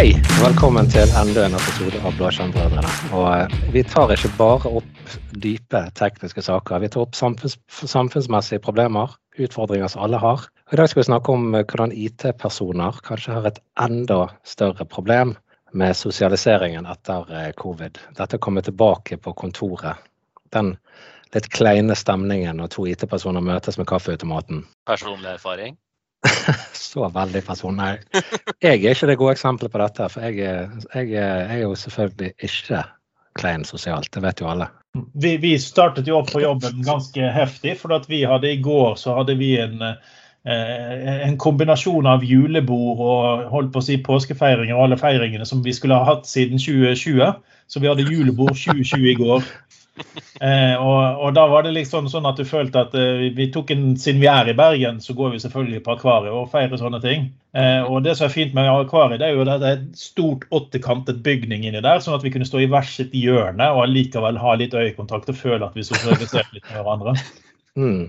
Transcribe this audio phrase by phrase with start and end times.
[0.00, 2.92] Hei, velkommen til enda en episode av Blåskjermbrødrene.
[3.12, 5.10] Og eh, vi tar ikke bare opp
[5.44, 10.46] dype tekniske saker, vi tar opp samfunns samfunnsmessige problemer, utfordringer som alle har.
[10.70, 14.88] Og I dag skal vi snakke om eh, hvordan IT-personer kanskje har et enda større
[14.88, 15.34] problem
[15.76, 18.00] med sosialiseringen etter eh, covid.
[18.16, 20.00] Dette kommer tilbake på kontoret.
[20.56, 20.78] Den
[21.36, 24.64] litt kleine stemningen når to IT-personer møtes med kaffeautomaten.
[24.88, 25.76] Personlig erfaring?
[26.72, 27.98] så veldig personlig.
[28.60, 30.08] Jeg er ikke det gode eksempelet på dette.
[30.12, 32.82] For jeg, er- jeg, er- jeg er jo selvfølgelig ikke
[33.38, 34.66] klein sosialt, det vet jo alle.
[35.22, 38.96] Vi, vi startet jo opp på jobben ganske heftig, for at vi hadde i går
[38.98, 44.74] så hadde vi en, eh, en kombinasjon av julebord og holdt på å si påskefeiringer
[44.74, 47.22] og alle feiringene som vi skulle ha hatt siden 2020.
[47.70, 49.46] Så vi hadde julebord 2020 i går.
[50.40, 53.74] Eh, og, og da var det liksom sånn at du følte at eh, vi tok
[53.74, 57.00] en, siden vi er i Bergen, så går vi selvfølgelig på akvariet og feirer sånne
[57.04, 57.26] ting.
[57.52, 60.00] Eh, og det som er fint med akvariet, det er jo at det er et
[60.00, 63.82] stort åttekantet bygning inni der, sånn at vi kunne stå i hvert sitt hjørne og
[63.84, 67.16] allikevel ha litt øyekontakt og føle at vi sosialiserte litt med hverandre.
[67.78, 68.08] Mm.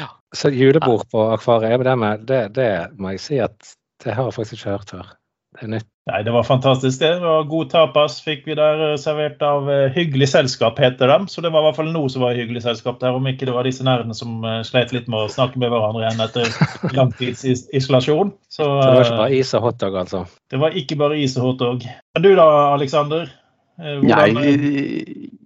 [0.00, 0.06] Ja.
[0.32, 4.36] Så julebord på akvariet, det, med, det, det må jeg si at det har jeg
[4.38, 5.10] faktisk ikke hørt før.
[5.52, 5.93] Det er nytt.
[6.04, 6.98] Nei, Det var fantastisk.
[7.00, 7.08] det.
[7.14, 11.26] det var God tapas fikk vi der, eh, servert av eh, Hyggelig selskap, heter de.
[11.32, 13.54] Så det var i hvert fall noe som var hyggelig selskap der, om ikke det
[13.56, 16.50] var disse nerdene som eh, sleit litt med å snakke med hverandre igjen etter
[16.98, 18.34] langtidsisolasjon.
[18.52, 20.24] Så, Så det var ikke bare is og hotdog, altså.
[20.52, 21.88] det var ikke bare is og hotdog.
[22.14, 23.32] Men du da, Aleksander?
[23.80, 24.28] Nei,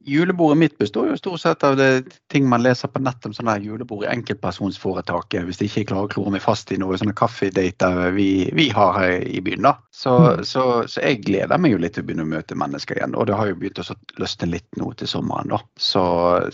[0.09, 1.89] julebordet mitt består jo stort sett av det
[2.33, 6.09] ting man leser på nett om sånne her julebord i enkeltpersonsforetaket, hvis de ikke klarer
[6.09, 9.63] å klore meg fast i noen sånne kaffedater vi, vi har her i byen.
[9.69, 9.75] da.
[9.93, 10.45] Så, Mm.
[10.45, 13.15] så, så jeg gleder meg jo litt til å begynne å møte mennesker igjen.
[13.19, 15.59] Og det har jo begynt å løsne litt nå til sommeren, da.
[15.77, 16.03] Så,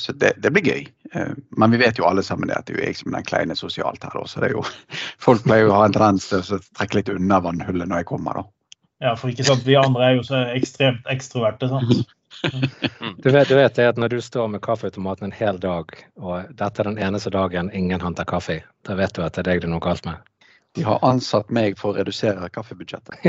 [0.00, 0.86] så det, det blir gøy.
[1.14, 3.18] Eh, Men vi vet jo alle sammen det at det er jo jeg som er
[3.20, 4.26] den kleine sosialt her, da.
[4.26, 4.64] Så det er jo
[5.24, 8.10] Folk pleier jo å ha en tendens til å trekke litt unna vannhullet når jeg
[8.12, 8.44] kommer, da.
[9.04, 11.68] Ja, for ikke sant, Vi andre er jo så ekstremt ekstroverte.
[11.68, 12.04] sant?
[13.24, 15.90] Du vet, du vet det at når du står med kaffeautomaten en hel dag,
[16.20, 19.50] og dette er den eneste dagen ingen henter kaffe, da vet du at det er
[19.50, 20.20] deg det er noe galt med.
[20.74, 23.22] De har ansatt meg for å redusere kaffebudsjettet.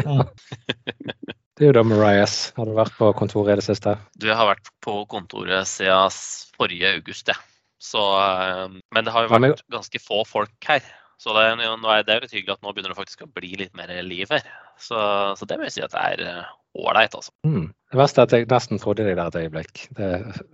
[1.62, 3.96] jo da, Marias, har du vært på kontoret i det siste?
[4.18, 6.18] Du jeg har vært på kontoret siden
[6.58, 7.38] forrige august, jeg.
[7.86, 10.82] Så, eh, men det har jo vært ganske få folk her.
[11.22, 13.32] Så det er, er det er jo litt hyggelig at nå begynner det faktisk å
[13.32, 14.48] bli litt mer liv her.
[14.82, 14.98] Så,
[15.38, 17.32] så det må jeg si at det er eh, ålreit, altså.
[17.48, 17.72] Mm.
[17.92, 19.84] Det verste er at jeg nesten trodde det der et øyeblikk.
[19.96, 20.08] Det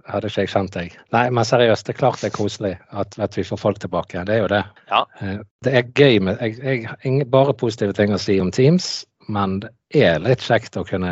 [0.07, 0.97] hadde ikke jeg kjent deg.
[1.15, 4.25] Nei, men seriøst, det er klart det er koselig at, at vi får folk tilbake.
[4.27, 4.63] Det er jo det.
[4.91, 5.03] Ja.
[5.21, 9.05] Eh, Det er gøy med Jeg, jeg ingen bare positive ting å si om Teams,
[9.29, 11.11] men det er litt kjekt å kunne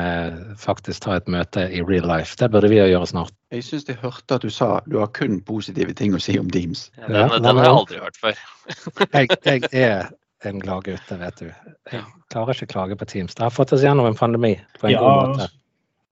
[0.60, 2.36] faktisk ta et møte i real life.
[2.40, 3.34] Det burde vi jo gjøre snart.
[3.54, 6.50] Jeg syns jeg hørte at du sa du har kun positive ting å si om
[6.50, 6.90] Teams.
[6.98, 8.42] Den, Ja, den men- har jeg aldri hørt før.
[9.14, 10.10] Jeg, jeg er
[10.48, 11.48] en glad gutt, det vet du.
[11.92, 13.36] Jeg klarer ikke å klage på Teams.
[13.36, 15.50] Det har fått oss gjennom en pandemi på en Ja, god måte.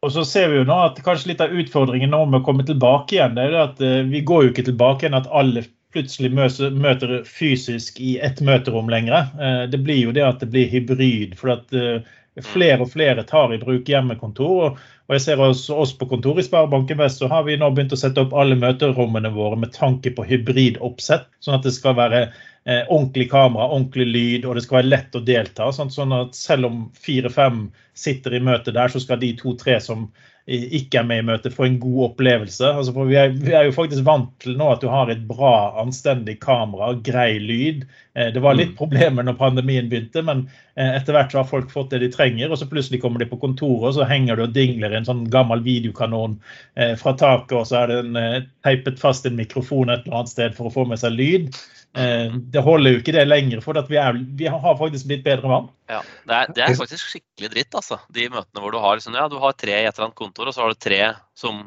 [0.05, 2.65] Og så ser vi jo nå at kanskje litt av utfordringen nå med å komme
[2.67, 5.63] tilbake igjen, det er at eh, vi går jo ikke tilbake igjen at alle
[5.95, 9.31] plutselig møter, møter fysisk i ett møterom lenger.
[9.39, 11.33] Eh, Det blir jo det at det blir hybrid.
[11.39, 12.05] For at eh,
[12.45, 14.77] flere og flere tar i bruk hjemmekontor.
[15.07, 17.95] og jeg ser også oss på kontoret i Sparebanken Vest, så har vi nå begynt
[17.95, 21.27] å sette opp alle møterommene våre med tanke på hybridoppsett.
[21.39, 25.15] Sånn at det skal være eh, ordentlig kamera, ordentlig lyd, og det skal være lett
[25.15, 25.71] å delta.
[25.71, 27.67] Sånn, sånn at selv om fire-fem
[27.97, 30.09] sitter i møte der, så skal de to-tre som
[30.47, 32.69] ikke er med i møtet, får en god opplevelse.
[32.69, 35.25] Altså, for vi, er, vi er jo faktisk vant til nå at du har et
[35.27, 37.83] bra, anstendig kamera, grei lyd.
[38.15, 40.45] Eh, det var litt problemer når pandemien begynte, men
[40.79, 42.47] eh, etter hvert så har folk fått det de trenger.
[42.47, 45.25] Og så plutselig kommer de på kontoret, og så henger det og dingler en sånn
[45.33, 46.39] gammel videokanon
[46.79, 50.21] eh, fra taket, og så er det en, eh, teipet fast en mikrofon et eller
[50.21, 51.51] annet sted for å få med seg lyd.
[51.97, 55.25] Eh, det holder jo ikke det lenger, for at vi, er, vi har faktisk blitt
[55.25, 55.73] bedre vant.
[55.89, 57.97] Ja, det er, det er faktisk skikkelig dritt, altså.
[58.13, 60.49] De møtene hvor du har, liksom, ja, du har tre i et eller annet kontor,
[60.49, 61.01] og så har du tre
[61.37, 61.63] som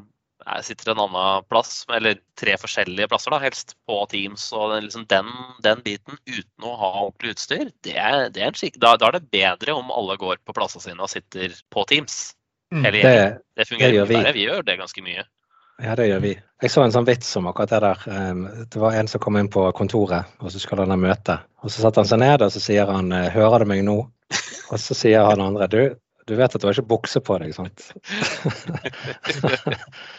[0.46, 4.46] er, sitter en annen plass, eller tre forskjellige plasser, da, helst på Teams.
[4.54, 5.32] og den, liksom, den,
[5.66, 9.10] den biten uten å ha ordentlig utstyr, det er, det er en skikk, da, da
[9.10, 12.20] er det bedre om alle går på plassene sine og sitter på Teams.
[12.70, 12.84] Mm.
[12.86, 13.28] Hele Det.
[13.58, 14.18] Det fungerer gjør mye vi.
[14.20, 14.34] bedre.
[14.36, 15.26] Vi gjør det ganske mye.
[15.80, 16.34] Ja, det gjør vi.
[16.60, 18.02] Jeg så en sånn vits om akkurat det der.
[18.68, 21.38] Det var en som kom inn på kontoret, og så skulle han ha møte.
[21.64, 24.02] Og så satte han seg ned, og så sier han eh, 'Hører du meg nå?'
[24.70, 25.96] Og så sier han andre 'Du,
[26.28, 27.80] du vet at du har ikke bukse på deg', sant?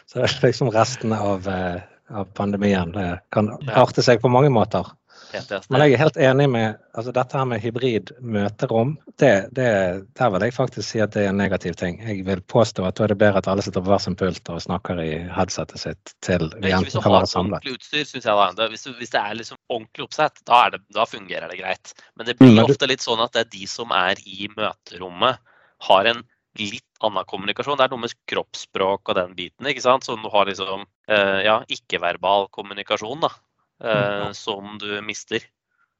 [0.09, 2.91] så det er liksom restene av, eh, av pandemien.
[2.97, 4.89] Det kan arte seg på mange måter.
[5.31, 5.71] PTSD.
[5.73, 8.93] Men jeg er helt enig med altså dette her med hybrid møterom.
[9.17, 9.69] Det, det,
[10.19, 11.99] der vil jeg faktisk si at det er en negativ ting.
[12.05, 14.53] Jeg vil påstå at da er det bedre at alle sitter på hver sin pult
[14.53, 17.59] og snakker i headsetet sitt til vi hvis enten kan være samlet.
[17.59, 20.83] ordentlig utstyr, synes jeg da, det, hvis, hvis det er liksom ordentlig oppsett, da, det,
[20.95, 21.95] da fungerer det greit.
[22.15, 25.41] Men det blir Mm, ofte litt sånn at det er de som er i møterommet,
[25.87, 26.23] har en
[26.59, 27.77] litt annen kommunikasjon.
[27.79, 30.05] Det er noe med kroppsspråk og den biten, ikke sant.
[30.05, 33.31] Så du har liksom eh, ja, ikke-verbal kommunikasjon, da.
[33.83, 35.39] Eh, som du mister.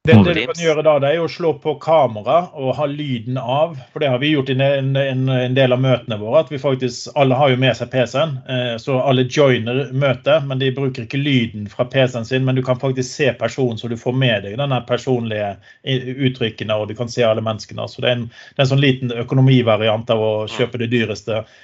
[0.04, 3.36] Det, det, du kan gjøre da, det er å slå på kamera og ha lyden
[3.38, 3.76] av.
[3.92, 6.40] For det har vi gjort i en, en, en del av møtene våre.
[6.42, 10.48] at vi faktisk, Alle har jo med seg PC-en, eh, så alle joiner møtet.
[10.50, 12.42] Men de bruker ikke lyden fra PC-en sin.
[12.44, 15.54] Men du kan faktisk se personen, så du får med deg denne personlige
[15.86, 16.74] uttrykkene.
[16.82, 17.86] Og du kan se alle menneskene.
[17.86, 21.44] Så det er en, det er en sånn liten økonomivariant av å kjøpe det dyreste
[21.44, 21.60] eh,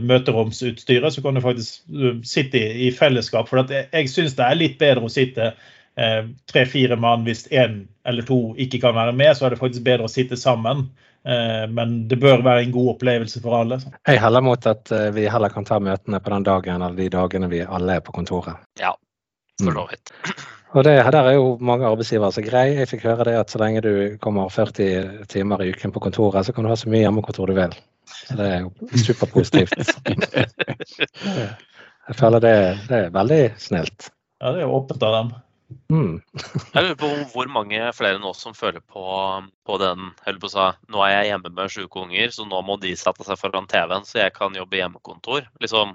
[0.00, 1.14] møteromsutstyret.
[1.14, 3.48] Så kan du faktisk uh, sitte i, i fellesskap.
[3.50, 5.52] For jeg, jeg syns det er litt bedre å sitte
[6.00, 9.84] Eh, tre-fire mann hvis én eller to ikke kan være med, så er det faktisk
[9.84, 10.86] bedre å sitte sammen.
[11.28, 13.80] Eh, men det bør være en god opplevelse for alle.
[14.08, 17.10] Jeg heller mot at eh, vi heller kan ta møtene på den dagen eller de
[17.12, 18.62] dagene vi alle er på kontoret.
[18.80, 18.94] Ja,
[19.64, 20.14] for så vidt.
[20.70, 22.66] Og det, Der er jo mange arbeidsgivere som grei.
[22.78, 26.46] Jeg fikk høre det at så lenge du kommer 40 timer i uken på kontoret,
[26.46, 27.74] så kan du ha så mye hjemmekontor du vil.
[28.06, 29.74] Så det er jo superpositivt.
[32.10, 32.56] Jeg føler det,
[32.88, 34.08] det er veldig snilt.
[34.40, 35.28] Ja, det er jo åpent av dem.
[35.90, 36.16] Mm.
[36.74, 39.04] jeg lurer på hvor mange flere nå som føler på,
[39.66, 42.74] på den på å si, Nå er jeg hjemme med sjuke unger, så nå må
[42.82, 45.46] de sette seg foran TV-en så jeg kan jobbe hjemmekontor.
[45.62, 45.94] Liksom,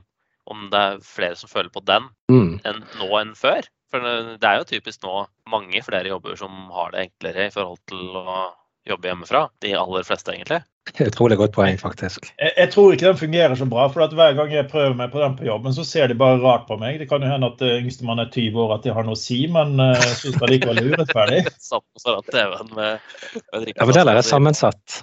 [0.51, 2.59] om det er flere som føler på den mm.
[2.68, 3.65] enn nå enn før.
[3.94, 7.81] For det er jo typisk nå mange flere jobber som har det enklere i forhold
[7.89, 8.45] til å
[8.86, 9.47] jobbe hjemmefra.
[9.63, 10.59] De aller fleste, egentlig.
[11.01, 12.27] Utrolig godt poeng, faktisk.
[12.38, 13.88] Jeg, jeg, tror ikke den fungerer så bra.
[13.89, 16.38] for at Hver gang jeg prøver meg på den på jobben, så ser de bare
[16.44, 17.00] rart på meg.
[17.01, 19.19] Det kan jo hende at uh, yngstemann er 20 år, at de har noe å
[19.19, 21.41] si, men uh, jeg syns det likevel er urettferdig.
[23.74, 25.01] ja, men det er sammensatt.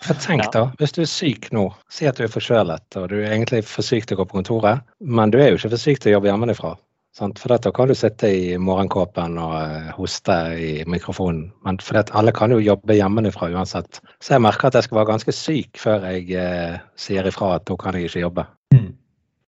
[0.00, 3.18] For tenk da, hvis du er syk nå, si at du er forkjølet og du
[3.18, 5.82] er egentlig for syk til å gå på kontoret, men du er jo ikke for
[5.82, 6.72] syk til å jobbe hjemmefra.
[7.18, 11.50] For da kan du sitte i morgenkåpen og eh, hoste i mikrofonen.
[11.66, 13.98] Men for alle kan jo jobbe hjemmefra uansett.
[14.22, 17.68] Så jeg merker at jeg skal være ganske syk før jeg eh, sier ifra at
[17.68, 18.46] nå kan jeg ikke jobbe.
[18.72, 18.92] Mm.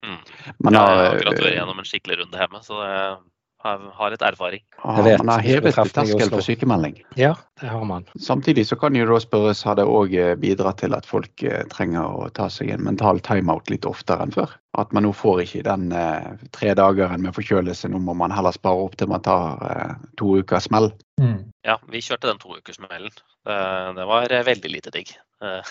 [0.02, 0.18] Mm.
[0.58, 2.96] Men, jeg har akkurat vært gjennom en skikkelig runde hjemme, så det
[3.62, 4.60] har litt erfaring.
[4.82, 7.02] Ah, man har hevet terskelen for sykemelding.
[7.16, 8.04] Ja, det har man.
[8.20, 11.62] Samtidig så kan jo da spørres har det òg eh, bidratt til at folk eh,
[11.72, 14.50] trenger å ta seg en mental timeout litt oftere enn før.
[14.78, 17.88] At man nå får ikke den eh, tre dageren med forkjølelse.
[17.92, 20.90] Nå må man heller spare opp til man tar eh, to ukers smell.
[21.22, 21.38] Mm.
[21.68, 23.14] Ja, vi kjørte den to toukersmellen.
[23.46, 23.60] Det,
[23.98, 25.08] det var veldig lite digg.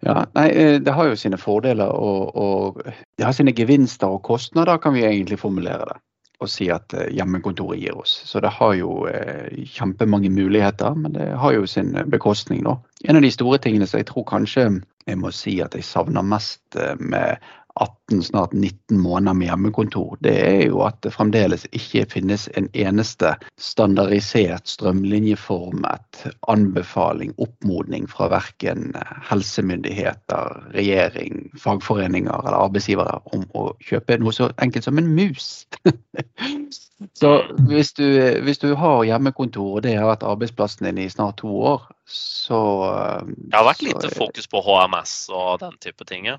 [0.00, 2.78] Ja, nei, Det har jo sine fordeler å, og,
[3.18, 5.98] det har sine gevinster og kostnader, kan vi egentlig formulere det.
[6.38, 8.12] Og si at eh, hjemmekontoret gir oss.
[8.30, 12.62] Så det har jo eh, kjempemange muligheter, men det har jo sin bekostning.
[12.62, 12.76] da.
[13.04, 14.68] En av de store tingene som jeg tror kanskje
[15.08, 17.42] jeg må si at jeg savner mest eh, med
[17.80, 22.68] 18, snart 19 måneder med hjemmekontor, det er jo at det fremdeles ikke finnes en
[22.74, 28.92] eneste standardisert, strømlinjeformet anbefaling, oppmodning fra verken
[29.28, 35.66] helsemyndigheter, regjering, fagforeninger eller arbeidsgivere om å kjøpe noe så enkelt som en mus.
[37.20, 37.32] så
[37.68, 38.06] hvis du,
[38.44, 42.60] hvis du har hjemmekontor, og det har vært arbeidsplassen din i snart to år, så
[43.28, 46.30] Det har vært lite fokus på HMS og den type ting?
[46.32, 46.38] Ja.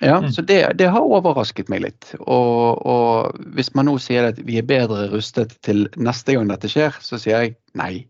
[0.00, 0.32] Ja, mm.
[0.32, 2.10] så det, det, har overrasket meg litt.
[2.20, 6.70] Og, og, hvis man nå sier at vi er bedre rustet til neste gang dette
[6.70, 8.06] skjer, så sier jeg nei.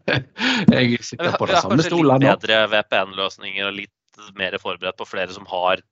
[0.76, 2.28] jeg sitter på den samme stolen nå.
[2.28, 5.82] Litt bedre VPN-løsninger og litt mer forberedt på flere som har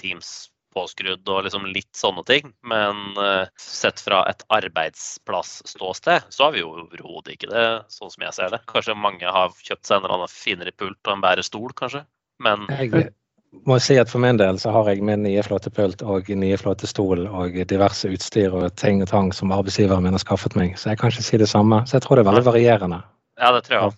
[0.00, 2.50] Teams påskrudd og liksom litt sånne ting.
[2.68, 8.26] Men uh, sett fra et arbeidsplassståsted, så har vi jo overhodet ikke det, sånn som
[8.26, 8.62] jeg ser det.
[8.70, 12.04] Kanskje mange har kjøpt seg en eller annen finere pult og en bedre stol, kanskje.
[12.44, 13.08] Men jeg,
[13.66, 16.58] må si at For min del så har jeg min nye flotte pult og nye
[16.60, 20.76] flotte stol og diverse utstyr og ting og tang som arbeidsgiveren min har skaffet meg.
[20.78, 21.82] Så jeg kan ikke si det samme.
[21.86, 23.00] Så jeg tror det er veldig varierende.
[23.40, 23.96] Ja, det tror jeg.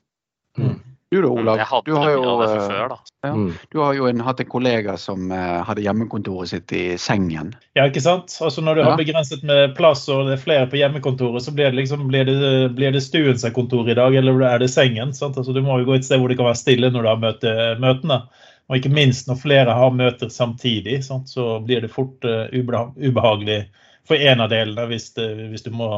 [0.58, 0.76] Mm.
[1.10, 1.56] Du da, Olav.
[1.84, 2.90] Du har, jo, før,
[3.24, 3.52] ja, mm.
[3.72, 7.54] du har jo en, hatt en kollega som uh, hadde hjemmekontoret sitt i sengen.
[7.78, 8.34] Ja, ikke sant.
[8.44, 8.90] Altså Når du ja.
[8.90, 12.28] har begrenset med plass og det er flere på hjemmekontoret, så blir det liksom, blir
[12.28, 12.36] det,
[12.76, 15.16] blir det stuen seg kontor i dag, eller er det sengen?
[15.16, 15.40] sant?
[15.40, 17.24] Altså Du må jo gå et sted hvor det kan være stille når du har
[17.24, 18.20] møte, møtene.
[18.68, 23.62] Og ikke minst når flere har møter samtidig, sant, så blir det fort uh, ubehagelig
[24.08, 25.88] for en av delene hvis, det, hvis du må,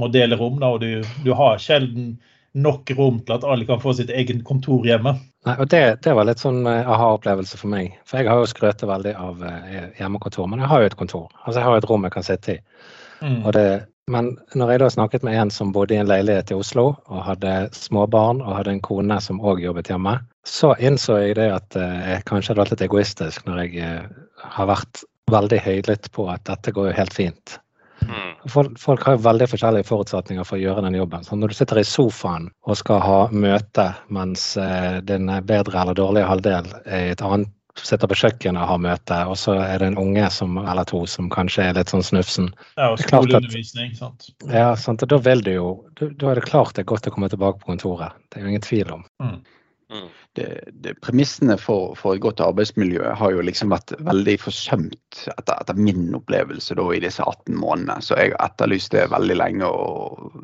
[0.00, 0.56] må, dele rom.
[0.60, 2.14] Da, og du, du, har sjelden
[2.56, 5.18] nok rom til at alle kan få sitt eget kontor hjemme.
[5.46, 7.92] Nei, og det, det var litt sånn uh, aha-opplevelse for meg.
[8.08, 9.44] For jeg har jo skrøt veldig av
[10.00, 11.28] hjemmekontor, men jeg har jo et kontor.
[11.44, 12.60] Altså jeg har et rom jeg kan sitte i.
[13.20, 13.40] Mm.
[13.42, 13.68] Og det,
[14.08, 17.22] men når jeg da snakket med en som bodde i en leilighet i Oslo og
[17.26, 20.16] hadde små barn og hadde en kone som òg jobbet hjemme,
[20.48, 24.04] så innså jeg det at eh, jeg kanskje hadde vært litt egoistisk når jeg eh,
[24.56, 27.58] har vært veldig høylytt på at dette går jo helt fint.
[28.08, 28.32] Mm.
[28.48, 31.26] Folk, folk har jo veldig forskjellige forutsetninger for å gjøre den jobben.
[31.26, 35.98] Så når du sitter i sofaen og skal ha møte mens eh, din bedre eller
[35.98, 37.52] dårlige halvdel er i et annet
[37.84, 41.04] sitter på kjøkkenet og har møte, og så er det en unge som, eller to
[41.10, 42.50] som kanskje er litt sånn snufsen.
[42.76, 43.94] Ja, og skoleundervisning.
[43.98, 44.30] sant?
[44.48, 45.04] Ja, sant?
[45.04, 45.68] og da vil du jo
[45.98, 48.14] Da er det klart det er godt å komme tilbake på kontoret.
[48.28, 49.06] Det er jo ingen tvil om.
[49.22, 49.38] Mm.
[49.88, 50.08] Mm.
[50.36, 50.46] Det,
[50.84, 55.78] det, premissene for, for et godt arbeidsmiljø har jo liksom vært veldig forsømt etter, etter
[55.80, 57.96] min opplevelse da, i disse 18 månedene.
[58.04, 60.36] Så jeg har etterlyst det veldig lenge og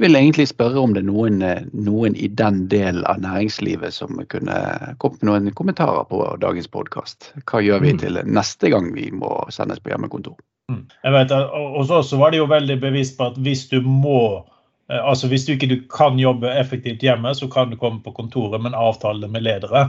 [0.00, 1.40] vil egentlig spørre om det er noen,
[1.72, 4.60] noen i den delen av næringslivet som kunne
[5.00, 7.32] kommet med noen kommentarer på dagens podkast.
[7.48, 7.98] Hva gjør vi Mm.
[7.98, 10.36] til neste gang vi må sendes på hjemmekontor?
[10.70, 10.86] Mm.
[11.04, 14.44] Jeg vet, Hos så var de jo veldig bevisst på at hvis du må
[14.90, 18.60] Altså Hvis du ikke du kan jobbe effektivt hjemme, så kan du komme på kontoret,
[18.62, 19.84] men avtale det med ledere.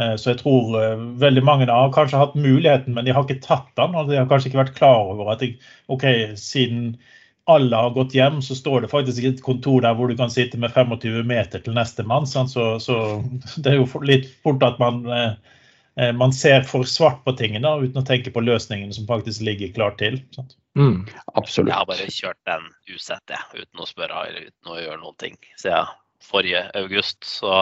[0.00, 3.42] Eh, Så jeg tror eh, veldig mange har kanskje hatt muligheten, men de har ikke
[3.44, 3.94] tatt den.
[3.96, 5.56] og De har kanskje ikke vært klar over at jeg,
[5.88, 6.96] ok, siden
[7.46, 10.58] alle har gått hjem, så står det faktisk et kontor der hvor du kan sitte
[10.58, 12.26] med 25 meter til nestemann.
[12.26, 12.44] Så,
[12.82, 12.96] så
[13.62, 15.32] det er jo litt fort at man, eh,
[15.96, 19.74] eh, man ser for svart på tingene uten å tenke på løsningene som faktisk ligger
[19.78, 20.20] klart til.
[20.36, 20.58] sant?
[20.76, 21.06] Mm.
[21.34, 21.70] Absolutt.
[21.72, 25.16] Jeg har bare kjørt den usett, jeg, uten å spørre eller uten å gjøre noen
[25.22, 25.38] ting.
[25.56, 25.88] Siden
[26.26, 27.24] forrige august.
[27.24, 27.52] Så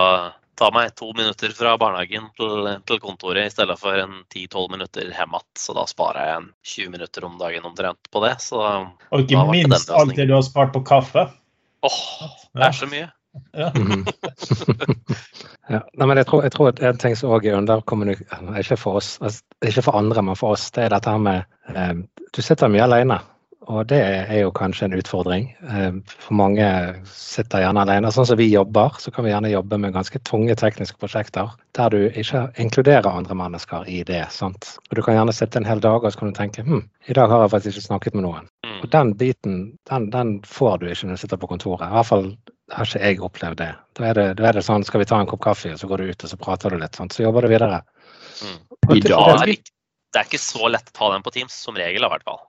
[0.58, 5.10] ta meg to minutter fra barnehagen til, til kontoret i stedet for en 10-12 minutter
[5.10, 5.48] hjem igjen.
[5.58, 8.36] Så da sparer jeg en 20 minutter om dagen omtrent på det.
[8.44, 11.28] Så Og ikke minst alt det du har spart på kaffe.
[11.84, 12.00] åh,
[12.54, 13.10] det er så mye.
[13.54, 13.72] Ja.
[15.68, 15.80] Ja.
[15.96, 18.28] Nei, men jeg tror, jeg tror at en ting som òg er underkommunikert,
[18.60, 21.46] ikke for oss, altså, ikke for andre, men for oss, det er dette her med
[21.72, 21.94] eh,
[22.36, 23.16] Du sitter mye alene.
[23.72, 25.46] Og det er jo kanskje en utfordring.
[25.64, 26.66] Eh, For mange
[27.08, 28.10] sitter gjerne alene.
[28.12, 31.94] Sånn som vi jobber, så kan vi gjerne jobbe med ganske tunge tekniske prosjekter der
[31.94, 34.20] du ikke inkluderer andre mennesker i det.
[34.36, 34.74] sant?
[34.90, 37.16] Og Du kan gjerne sitte en hel dag og så kan du tenke hm, i
[37.16, 38.50] dag har jeg faktisk ikke snakket med noen.
[38.66, 38.82] Mm.
[38.82, 39.56] Og den biten
[39.88, 41.88] den, den får du ikke når du sitter på kontoret.
[41.88, 42.28] I hvert fall
[42.72, 43.70] har ikke jeg opplevd det.
[43.94, 45.88] Da er det, da er det sånn skal vi ta en kopp kaffe, og så
[45.90, 46.96] går du ut og så prater du litt.
[46.96, 47.82] sånn, Så jobber du videre.
[48.40, 48.58] Mm.
[48.96, 49.70] I dag- Det det- er, ikke,
[50.12, 52.40] det er ikke så lett å ta den på Teams, som regel i hvert fall.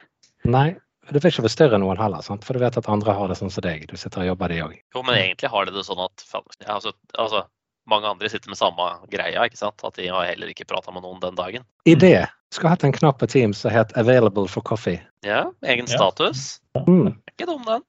[0.45, 0.75] Nei,
[1.11, 2.43] du vil ikke forstyrre noen heller, sant?
[2.43, 3.87] for du vet at andre har det sånn som deg.
[3.87, 4.79] Du sitter og jobber, de òg.
[4.95, 6.23] Jo, men egentlig har de det sånn at
[6.67, 7.45] altså, altså,
[7.87, 9.83] mange andre sitter med samme greia, ikke sant?
[9.83, 11.63] At de har heller ikke prata med noen den dagen.
[11.85, 12.27] Idé.
[12.55, 15.01] Skulle hatt en knapp på Teams som het 'Available for coffee'.
[15.25, 15.95] Ja, egen Ja.
[15.97, 16.59] status.
[16.87, 17.15] Mm.
[17.31, 17.81] Ikke dum, den.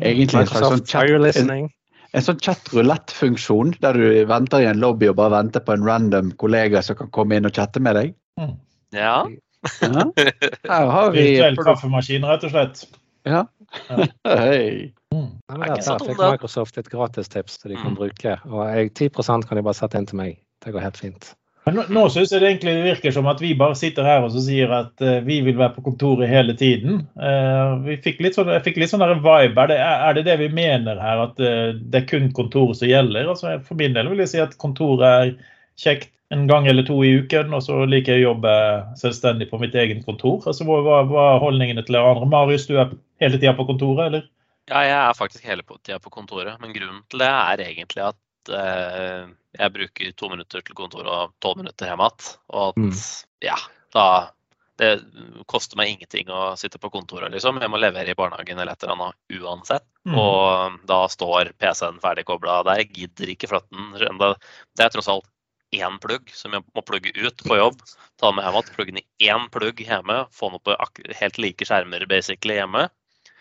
[0.00, 1.72] Egentlig en slags sånn Microsoft Are you chat, en, listening?
[2.14, 6.30] en sånn chat-roulette-funksjon, der du venter i en lobby og bare venter på en random
[6.32, 8.14] kollega som kan komme inn og chatte med deg.
[8.38, 8.48] Ja.
[8.92, 9.24] Ja.
[10.64, 12.84] Her har vi Virtuell kaffemaskin, rett og slett.
[13.26, 13.44] Ja.
[14.26, 14.92] Hei.
[15.12, 15.32] Mm.
[15.50, 16.18] Ja, Er der, fikk.
[16.18, 17.96] Microsoft et gratistips som de kan Mm.
[17.96, 18.38] bruke.
[18.46, 20.38] Og jeg, 10% kan de bare sette inn til meg.
[20.64, 21.34] Det går helt fint.
[21.66, 24.34] Men nå, nå syns jeg det egentlig virker som at vi bare sitter her og
[24.38, 27.00] sier at uh, vi vil være på kontoret hele tiden.
[27.18, 29.64] Uh, vi fikk litt sånn, jeg fikk litt sånn vibe.
[29.64, 32.90] Er det, er det det vi mener her, at uh, det er kun kontoret som
[32.90, 33.26] gjelder?
[33.32, 35.34] Altså, for min del vil jeg si at kontoret er
[35.82, 38.54] kjekt en gang eller to i uken, og så liker jeg å jobbe
[39.02, 40.38] selvstendig på mitt eget kontor.
[40.46, 42.30] Altså, hva, hva er holdningene til andre?
[42.30, 44.26] Marius, du er hele tida på kontoret, eller?
[44.66, 46.58] ja, jeg er faktisk hele tida på kontoret.
[46.62, 48.18] Men grunnen til det er egentlig at
[48.52, 49.26] eh,
[49.56, 52.26] jeg bruker to minutter til kontoret og tolv minutter hjem igjen.
[52.52, 52.96] Og at Mm.
[53.42, 53.56] ja,
[53.94, 54.30] da
[54.76, 55.00] Det
[55.48, 57.56] koster meg ingenting å sitte på kontoret, liksom.
[57.62, 59.86] Jeg må levere i barnehagen eller et eller annet uansett.
[60.04, 60.18] Mm.
[60.20, 62.82] Og da står PC-en ferdig kobla der.
[62.82, 64.34] Jeg gidder ikke flytte den.
[64.76, 65.24] Det er tross alt
[65.72, 67.80] én plugg som jeg må plugge ut på jobb.
[68.20, 70.26] Ta med hjem igjen, plugge inn i én plugg hjemme.
[70.30, 70.76] Få den opp på
[71.22, 72.90] helt like skjermer basically hjemme.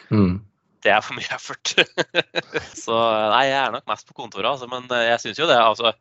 [0.09, 0.39] Mm.
[0.85, 1.71] Det er for mye effort.
[2.85, 2.97] så
[3.33, 4.69] nei, jeg er nok mest på kontoret, altså.
[4.69, 5.57] Men eh, jeg syns jo det.
[5.57, 5.95] altså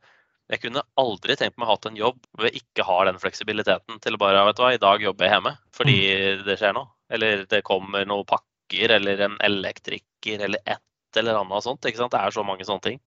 [0.53, 4.01] jeg kunne aldri tenkt meg å hatt en jobb hvor jeg ikke har den fleksibiliteten
[4.05, 5.97] til å bare vet du hva, i dag jobber jeg hjemme fordi
[6.45, 6.91] det skjer noe.
[7.15, 11.85] Eller det kommer noen pakker, eller en elektriker, eller et eller annet sånt.
[11.85, 12.13] ikke sant?
[12.13, 13.01] Det er så mange sånne ting.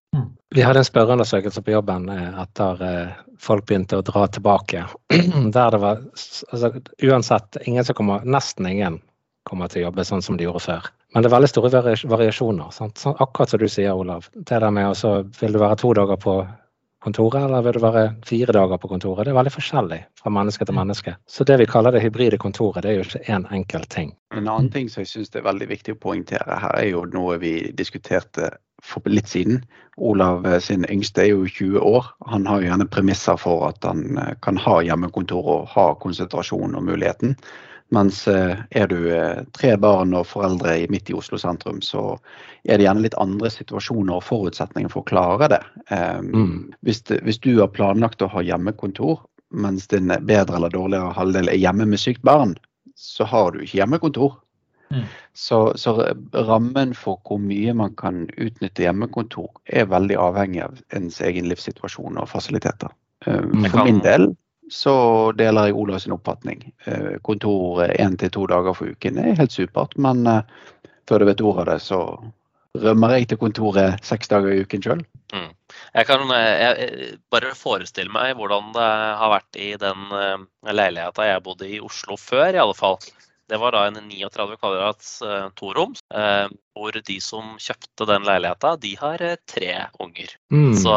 [0.55, 4.85] Vi hadde en spørreundersøkelse på jobben eh, etter eh, folk begynte å dra tilbake.
[5.55, 6.71] Der det var altså,
[7.03, 9.01] Uansett, ingen som kommer, nesten ingen
[9.47, 10.87] kommer til å jobbe sånn som de gjorde før.
[11.17, 11.69] Men det er veldig store
[12.11, 12.67] variasjoner.
[12.75, 13.01] Sant?
[13.09, 14.27] Akkurat som du sier, Olav.
[14.35, 16.35] Det der med også, Vil du være to dager på
[17.01, 19.25] kontoret, eller vil du være fire dager på kontoret?
[19.25, 21.15] Det er veldig forskjellig fra menneske til menneske.
[21.25, 24.13] Så det vi kaller det hybride kontoret, det er jo ikke én en enkel ting.
[24.31, 27.41] En annen ting som jeg syns er veldig viktig å poengtere her, er jo noe
[27.41, 28.51] vi diskuterte
[28.85, 29.63] for litt siden.
[29.97, 32.13] Olav eh, sin yngste er jo 20 år.
[32.29, 36.77] Han har jo gjerne premisser for at han eh, kan ha hjemmekontor og ha konsentrasjon
[36.77, 37.39] og muligheten.
[37.95, 42.17] Mens eh, er du eh, tre barn og foreldre midt i Oslo sentrum, så
[42.67, 45.63] er det gjerne litt andre situasjoner og forutsetninger for å klare det.
[45.89, 46.73] Eh, Mm.
[46.83, 51.61] hvis, hvis du har planlagt å ha hjemmekontor, mens din bedre eller dårligere halvdel er
[51.61, 52.57] hjemme med sykt barn,
[52.95, 54.35] så har du ikke hjemmekontor.
[54.91, 55.03] Mm.
[55.33, 55.93] Så, så,
[56.33, 62.19] rammen for hvor mye man kan utnytte hjemmekontor, er veldig avhengig av ens egen livssituasjon
[62.19, 62.91] og fasiliteter.
[63.27, 63.67] Mm.
[63.71, 64.31] For min del
[64.73, 64.95] så
[65.37, 66.65] deler jeg Olavs oppfatning.
[67.25, 70.25] Kontor én til to dager for uken er helt supert, men
[71.07, 72.01] før du vet ordet av det, så
[72.77, 75.05] rømmer jeg til kontoret seks dager i uken sjøl.
[75.33, 75.49] Mm.
[75.95, 78.89] Jeg kan jeg, bare forestille meg hvordan det
[79.21, 80.11] har vært i den
[80.67, 82.99] leiligheta jeg bodde i Oslo før, i alle fall.
[83.47, 88.73] Det var da en 39 kvadrats uh, toroms, uh, hvor de som kjøpte den leiligheta,
[88.81, 89.71] de har uh, tre
[90.03, 90.33] unger.
[90.51, 90.73] Mm.
[90.75, 90.95] Så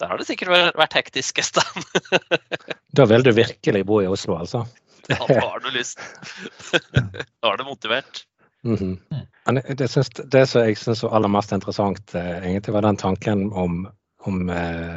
[0.00, 1.86] der har det sikkert vært hektisk en stund.
[2.96, 4.64] da vil du virkelig bo i Oslo, altså?
[5.08, 6.00] ja, da har du lyst.
[7.42, 8.24] da er du motivert.
[8.64, 9.74] Mm -hmm.
[9.74, 13.52] det, synes, det, som jeg syns var aller mest interessant, eh, egentlig var den tanken
[13.52, 13.88] om,
[14.20, 14.96] om, eh,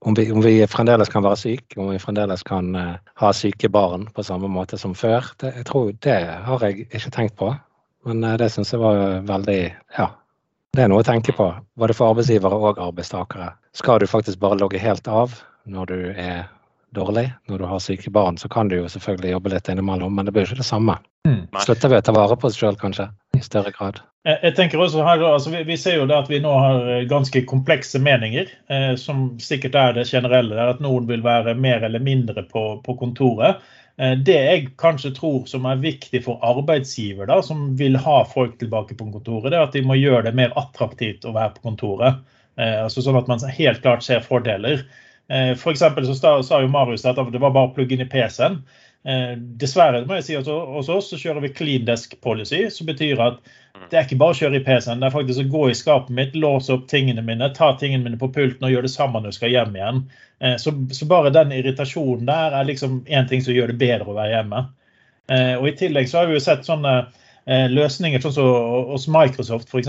[0.00, 3.68] om, vi, om, vi, fremdeles kan være syke, om vi fremdeles kan eh, ha syke
[3.68, 5.24] barn på samme måte som før.
[5.40, 7.54] Det, jeg tror Det har jeg ikke tenkt på,
[8.04, 10.06] men eh, det syns jeg var veldig Ja.
[10.76, 11.46] Det er noe å tenke på,
[11.80, 13.54] både for arbeidsgivere og arbeidstakere.
[13.72, 16.42] Skal du faktisk bare logge helt av når du er
[16.96, 17.30] dårlig.
[17.48, 20.34] Når du har syke barn, så kan du jo selvfølgelig jobbe litt innimellom, men det
[20.34, 20.98] blir jo ikke det samme.
[21.28, 21.46] Mm.
[21.64, 24.02] Slutter vi å ta vare på oss sjøl, kanskje, i større grad?
[24.26, 26.92] Jeg, jeg tenker også her, altså vi, vi, ser jo det at vi nå har
[26.92, 30.68] eh, ganske komplekse meninger, eh, som sikkert er det generelle.
[30.76, 33.64] At noen vil være mer eller mindre på, på kontoret.
[33.98, 38.58] Eh, det jeg kanskje tror som er viktig for arbeidsgiver, da, som vil ha folk
[38.60, 41.68] tilbake på kontoret, det er at de må gjøre det mer attraktivt å være på
[41.70, 42.20] kontoret.
[42.60, 44.84] Eh, altså Sånn at man helt klart ser fordeler.
[45.32, 48.60] Eh, for så sa jo Marius at det var bare å plugge inn i PC-en.
[49.06, 52.88] Eh, dessverre må jeg si at hos oss så kjører vi clean desk policy, som
[52.88, 53.84] betyr at mm.
[53.90, 56.14] det er ikke bare å kjøre i PC-en, det er faktisk å gå i skapet
[56.18, 59.34] mitt, låse opp tingene mine, ta tingene mine på pulten og gjøre det samme når
[59.34, 60.00] du skal hjem igjen.
[60.42, 64.10] Eh, så, så bare den irritasjonen der er liksom én ting som gjør det bedre
[64.10, 64.66] å være hjemme.
[65.26, 66.90] Og I tillegg så har vi jo sett sånne
[67.46, 69.88] løsninger sånn som hos Microsoft f.eks.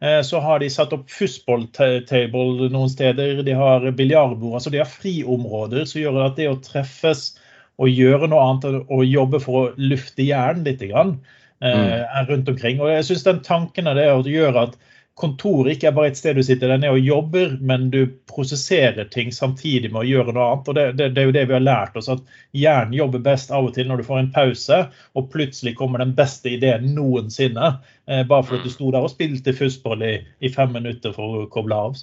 [0.00, 3.42] Eh, så har de satt opp fussballtable noen steder.
[3.42, 4.58] De har biljardbord.
[4.58, 7.32] Altså de har friområder som gjør at det å treffes
[7.78, 11.16] og gjøre noe annet og jobbe for å lufte hjernen litt, grann,
[11.62, 12.28] eh, mm.
[12.30, 12.82] rundt omkring.
[12.82, 14.78] Og jeg synes den tanken av det å gjøre at
[15.18, 19.08] kontoret ikke er bare et sted du sitter der nede og jobber, men du prosesserer
[19.10, 20.70] ting samtidig med å gjøre noe annet.
[20.70, 22.22] Og det, det, det, er jo det vi har lært oss, at
[22.56, 24.80] hjernen jobber best av og til når du får en pause,
[25.18, 27.72] og plutselig kommer den beste ideen noensinne.
[28.06, 31.50] Eh, bare fordi du sto der og spilte fussball i, i, fem minutter for å
[31.52, 31.98] koble av.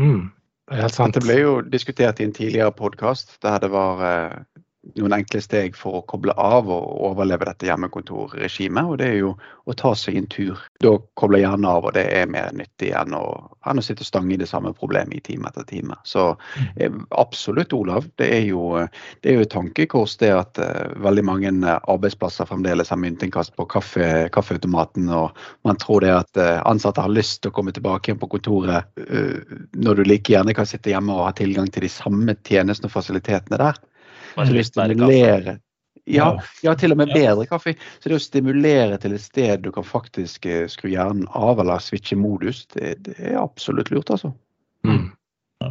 [0.00, 0.32] Mm.
[0.64, 1.18] Det er helt sant.
[1.18, 4.38] Det ble jo diskutert i en tidligere podkast der det var eh,
[4.98, 8.90] noen enkle steg for å koble av og overleve dette hjemmekontorregimet.
[8.90, 9.32] Og det er jo
[9.64, 10.60] å ta seg en tur.
[10.84, 13.24] Da kobler hjernen av, og det er mer nyttig enn å,
[13.64, 15.96] enn å sitte og stange i det samme problemet i time etter time.
[16.06, 16.26] Så
[16.76, 18.10] eh, absolutt, Olav.
[18.20, 18.84] Det er jo,
[19.24, 23.66] det er jo et tankekors det at uh, veldig mange arbeidsplasser fremdeles har myntinnkast på
[23.72, 25.08] kaffe, kaffeautomaten.
[25.08, 28.30] Og man tror det at uh, ansatte har lyst til å komme tilbake igjen på
[28.36, 32.36] kontoret uh, når du like gjerne kan sitte hjemme og ha tilgang til de samme
[32.44, 33.80] tjenestene og fasilitetene der.
[34.34, 35.58] Stimulerer
[36.04, 36.28] ja,
[36.62, 37.74] ja, til og med bedre kaffe.
[38.00, 41.82] Så det å stimulere til et sted du kan faktisk eh, skru hjernen av eller
[41.82, 44.34] switche modus, det, det er absolutt lurt, altså.
[44.84, 45.06] Mm.
[45.64, 45.70] Ja.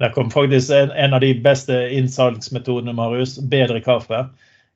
[0.00, 3.36] Der kom faktisk en, en, av de beste innsalgsmetodene, Marius.
[3.50, 4.24] Bedre kaffe.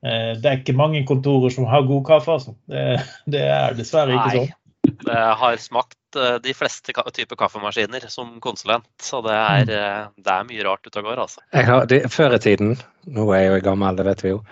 [0.05, 2.57] Eh, det er ikke mange kontorer som har god kaffe, altså.
[2.69, 3.01] Det,
[3.33, 4.53] det er dessverre ikke sånn.
[5.07, 9.73] Jeg har smakt eh, de fleste typer kaffemaskiner som konsulent, så det er, mm.
[9.79, 11.25] eh, det er mye rart ute og går.
[11.27, 11.43] Altså.
[11.55, 12.77] Har, det, før i tiden,
[13.11, 14.43] nå er jeg jo gammel, det vet vi jo,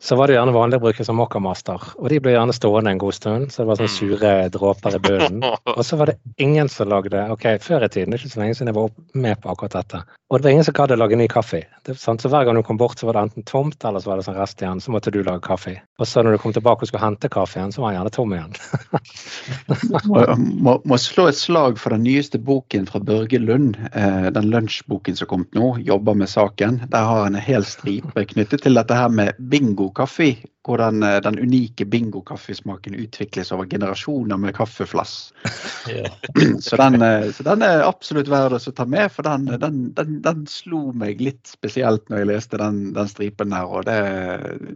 [0.00, 3.00] så var det gjerne vanlig å bruke som mockamaster Og de ble gjerne stående en
[3.02, 3.96] god stund, så det var sånn mm.
[3.96, 5.40] sure dråper i bunnen.
[5.74, 8.42] Og så var det ingen som lagde Ok, før i tiden, det er ikke så
[8.44, 8.94] lenge siden jeg var
[9.26, 10.04] med på akkurat dette.
[10.28, 11.62] Og det var ingen som gadd å lage ny kaffe.
[11.88, 12.20] Det, sant?
[12.20, 14.26] Så hver gang du kom bort, så var det enten tomt, eller så var det
[14.26, 14.82] sånn rest igjen.
[14.84, 15.78] Så måtte du lage kaffe.
[15.96, 18.12] Og så når du kom tilbake og skulle hente kaffe igjen, så var den gjerne
[18.12, 18.52] tom igjen.
[20.12, 20.26] må,
[20.66, 23.80] må, må, slå et slag for den nyeste boken fra Børge Lund.
[23.88, 26.82] Eh, den lunsjboken som kom nå, jobber med saken.
[26.92, 30.34] Der har han en hel stripe knyttet til dette her med bingo kaffe,
[30.68, 35.32] hvordan eh, den unike bingo-kaffesmaken utvikles over generasjoner med kaffeflass.
[35.88, 36.12] Yeah.
[36.60, 40.46] så, den, eh, så, den, er absolutt verd å ta med, for den, den, den,
[40.50, 43.68] slo meg litt spesielt når jeg leste den, stripen der.
[43.68, 44.00] Og det,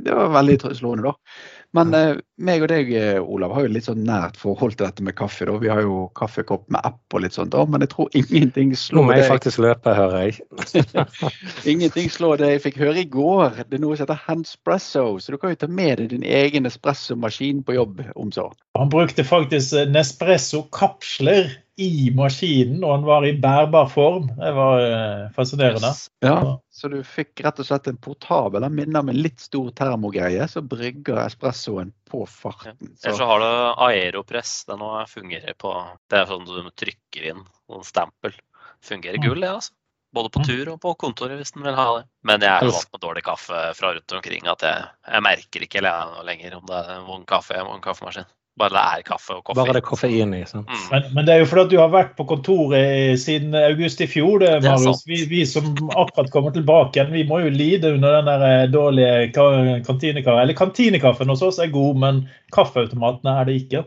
[0.06, 1.42] det var veldig slående, da.
[1.72, 5.04] Men eh, meg og deg, eh, Olav, har jo litt sånn nært forhold til dette
[5.06, 5.46] med kaffe.
[5.48, 5.54] da.
[5.62, 8.92] Vi har jo kaffekopp med app og litt sånt, da, men jeg tror ingenting slår
[8.92, 9.00] det.
[9.00, 11.06] Nå må jeg faktisk løpe, hører jeg.
[11.72, 13.62] ingenting slår det jeg fikk høre i går.
[13.64, 16.68] Det er noe som heter Hanspresso, så du kan jo ta med deg din egen
[16.68, 18.50] espressomaskin på jobb om så.
[18.76, 21.48] Han brukte faktisk Nespresso-kapsler
[21.80, 24.26] i maskinen, og den var i bærbar form.
[24.36, 25.92] Det var eh, fascinerende.
[26.20, 26.34] Ja,
[26.70, 28.60] så du fikk rett og slett en portabel.
[28.66, 32.76] Den minner om en litt stor termogreie så brygger espressoen på farten.
[33.02, 34.64] Eller så Så, har du Aeropress.
[34.68, 35.72] Den fungerer på
[36.10, 38.36] Det er sånn du trykker inn noen stempel.
[38.84, 39.24] Fungerer Mm.
[39.28, 39.72] gull, det, altså.
[40.12, 40.44] Både på Mm.
[40.44, 42.04] tur og på kontoret, hvis den vil ha det.
[42.22, 45.60] Men jeg er så vant med dårlig kaffe fra rundt omkring at jeg, jeg merker
[45.62, 48.26] ikke lenger om det er en vond kaffe eller en kaffemaskin.
[48.60, 49.62] Bare det er kaffe og koffein.
[49.62, 50.42] Bare det er koffein i.
[50.48, 50.68] sant?
[50.68, 50.82] Mm.
[50.90, 54.08] Men, men det er jo fordi at du har vært på kontoret siden august i
[54.10, 55.06] fjor, det, Det Marius.
[55.08, 58.66] Vi, vi som akkurat kommer tilbake igjen, vi må jo lide under den der eh,
[58.72, 60.42] dårlige kantinekaffen.
[60.44, 63.86] Eller kantinekaffen hos oss er god, men kaffeautomatene er det ikke.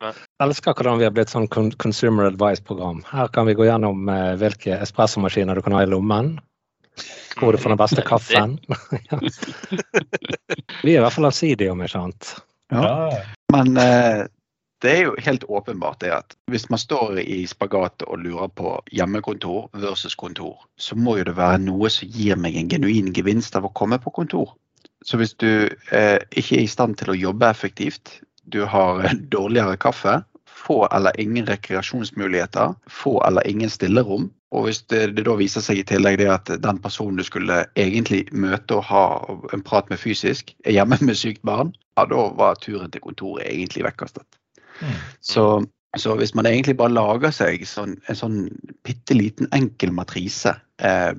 [0.00, 3.04] Jeg elsker hvordan vi har blitt sånn consumer advice-program.
[3.12, 6.38] Her kan vi gå gjennom eh, hvilke espressomaskiner du kan ha i lommen.
[7.38, 8.58] Hvor du får den beste kaffen.
[9.10, 9.22] Ja.
[10.82, 12.34] Vi er i hvert fall allsidige, om ikke annet.
[12.70, 13.10] Ja.
[13.52, 14.26] Men eh,
[14.80, 18.78] det er jo helt åpenbart det at hvis man står i spagatet og lurer på
[18.96, 23.58] hjemmekontor versus kontor, så må jo det være noe som gir meg en genuin gevinst
[23.58, 24.54] av å komme på kontor.
[25.04, 29.04] Så hvis du eh, ikke er i stand til å jobbe effektivt, du har
[29.34, 35.36] dårligere kaffe, få eller ingen rekreasjonsmuligheter, få eller ingen stillerom, og hvis det, det da
[35.38, 39.04] viser seg i tillegg det at den personen du skulle egentlig møte og ha
[39.54, 43.46] en prat med fysisk, er hjemme med sykt barn, ja, da var turen til kontoret
[43.46, 44.26] egentlig vekkastet.
[44.80, 44.96] Mm.
[45.22, 45.44] Så,
[46.00, 48.40] så hvis man egentlig bare lager seg sånn, en sånn
[48.86, 51.12] bitte liten enkel matrise, eh,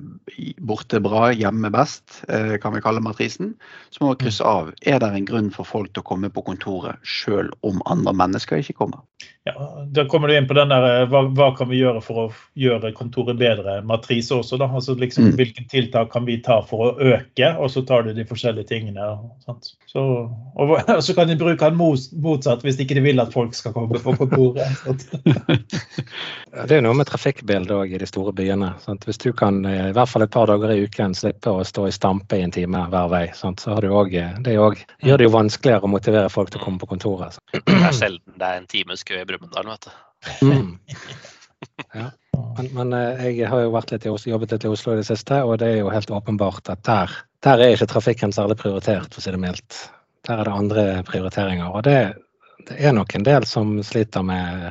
[0.58, 3.54] borte bra, hjemme best, eh, kan vi kalle matrisen,
[3.90, 4.72] så må vi krysse av.
[4.82, 8.62] Er det en grunn for folk til å komme på kontoret selv om andre mennesker
[8.62, 9.02] ikke kommer?
[9.46, 9.54] Ja,
[9.90, 12.26] da kommer du inn på den der eh, hva, hva kan vi gjøre for å
[12.58, 13.80] gjøre kontoret bedre?
[13.86, 14.70] Matrise også, da.
[14.70, 15.36] Altså liksom Mm.
[15.38, 17.48] hvilke tiltak kan vi ta for å øke?
[17.62, 19.04] Og så tar du de forskjellige tingene.
[19.44, 19.72] Sant?
[19.86, 20.02] Så,
[20.56, 23.74] og, og så kan de bruke den motsatt hvis ikke de vil at folk skal
[23.76, 24.66] komme på kontoret.
[24.84, 25.06] Sant?
[26.68, 28.72] Det er noe med trafikkbildet òg i de store byene.
[28.84, 29.06] Sant?
[29.08, 31.86] Hvis du kan eh, i hvert fall et par dager i uken slippe å stå
[31.88, 33.62] i stampe i en time hver vei, sant?
[33.62, 36.62] så har du også, eh, det også, gjør det jo vanskeligere å motivere folk til
[36.62, 37.38] å komme på kontoret.
[37.52, 40.48] Det er sjelden det er en times kø i Brumunddal, vet du.
[40.48, 40.74] Mm.
[41.94, 42.08] Ja.
[42.56, 45.00] Men, men eh, jeg har jo vært litt i Oslo, jobbet litt i Oslo i
[45.00, 47.12] det siste, og det er jo helt åpenbart at der,
[47.46, 49.78] der er ikke trafikken særlig prioritert, for å si det mildt.
[50.26, 51.70] Der er det andre prioriteringer.
[51.70, 51.98] Og det,
[52.68, 54.68] det er nok en del som sliter med,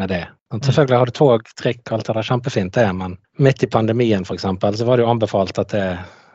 [0.00, 0.24] med det.
[0.54, 4.26] Og selvfølgelig har du tog, trikk, alt det der kjempefint, det, men midt i pandemien
[4.26, 4.46] f.eks.
[4.46, 5.86] så var det jo anbefalt at det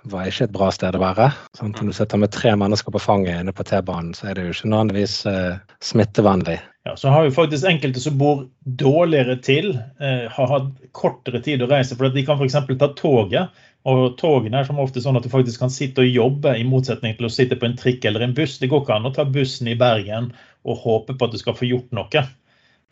[0.10, 1.30] var ikke et bra sted å være.
[1.58, 4.46] Sånn, når du sitter med tre mennesker på fanget inne på T-banen, så er det
[4.46, 6.60] jo ikke nødvendigvis eh, smittevennlig.
[6.88, 11.64] Ja, så har vi faktisk enkelte som bor dårligere til, eh, har hatt kortere tid
[11.64, 12.60] å reise, for de kan f.eks.
[12.80, 13.66] ta toget.
[13.88, 17.16] Og togene er som ofte sånn at du faktisk kan sitte og jobbe, i motsetning
[17.16, 18.58] til å sitte på en trikk eller en buss.
[18.60, 20.34] Det går ikke an å ta bussen i Bergen
[20.68, 22.26] og håpe på at du skal få gjort noe.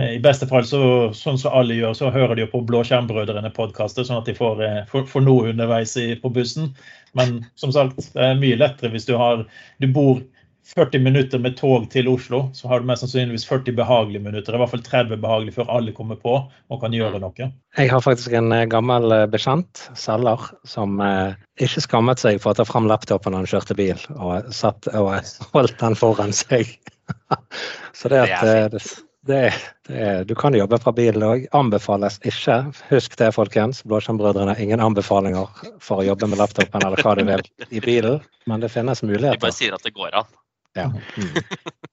[0.01, 0.79] Eh, I beste fall, så,
[1.17, 4.81] sånn som alle gjør, så hører de jo på Blåskjermbrødrene-podkaster, sånn at de får, eh,
[4.91, 6.73] får, får noe underveis i, på bussen.
[7.17, 9.47] Men som sagt, det er mye lettere hvis du har
[9.81, 10.19] Du bor
[10.67, 14.53] 40 minutter med tog til Oslo, så har du mest sannsynligvis 40 behagelige minutter.
[14.53, 17.49] I hvert fall 30 behagelige før alle kommer på og kan gjøre noe.
[17.79, 22.59] Jeg har faktisk en eh, gammel bekjent, selger, som eh, ikke skammet seg for å
[22.59, 25.15] ta fram laptopen når han kjørte bil, og, satt, og
[25.55, 26.75] holdt den foran seg.
[27.97, 28.85] Så det Det at det,
[29.27, 29.53] det,
[29.87, 31.45] det, Du kan jobbe fra bilen òg.
[31.57, 32.57] Anbefales ikke.
[32.89, 33.83] Husk det, folkens.
[33.87, 34.57] Blåskjermbrødrene.
[34.63, 35.51] Ingen anbefalinger
[35.83, 39.39] for å jobbe med laptopen eller hva du vil i bilen, men det finnes muligheter.
[39.39, 40.31] De bare sier at det går an.
[40.77, 40.91] Ja.
[40.91, 41.37] Mm.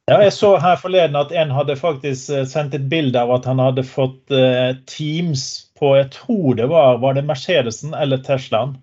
[0.04, 3.46] Ja, jeg så her forleden at en hadde faktisk eh, sendt et bilde av at
[3.48, 5.44] han hadde fått eh, Teams
[5.80, 8.74] på Jeg tror det var, var det Mercedesen eller Teslaen.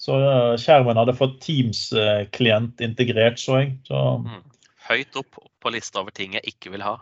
[0.00, 3.74] Så eh, skjermen hadde fått Teams-klient integrert, så jeg.
[3.84, 4.40] Så Mm.
[4.88, 6.96] Høyt opp på lista over ting jeg ikke vil ha.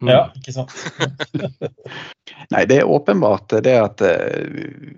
[0.00, 0.08] Mm.
[0.08, 0.72] ja, ikke sant.
[2.54, 4.46] Nei, det er åpenbart det at eh,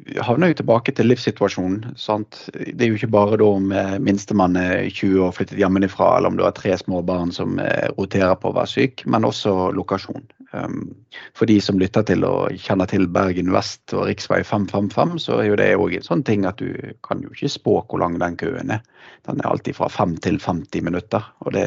[0.06, 1.96] vi havner jo tilbake til livssituasjonen.
[1.98, 2.44] sant?
[2.54, 6.32] Det er jo ikke bare da om eh, minstemann er 20 og flyttet hjemmefra, eller
[6.32, 9.72] om du har tre små barn som eh, roterer på å være syk, men også
[9.76, 10.24] lokasjon.
[10.52, 10.94] Um,
[11.34, 14.42] for de som lytter til og kjenner til Bergen vest og rv.
[14.44, 16.68] 555, så er jo det òg en sånn ting at du
[17.06, 18.82] kan jo ikke spå hvor lang den køen er.
[19.24, 21.24] Den er alltid fra 5 til 50 minutter.
[21.46, 21.64] Og det,